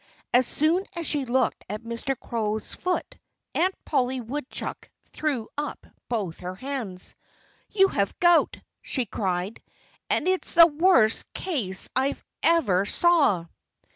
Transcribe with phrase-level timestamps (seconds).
[0.33, 2.19] As soon as she looked at Mr.
[2.19, 3.19] Crow's foot
[3.53, 7.13] Aunt Polly Woodchuck threw up both her hands.
[7.69, 9.61] "You have gout!" she cried.
[10.09, 13.45] "And it's the worst case I ever saw."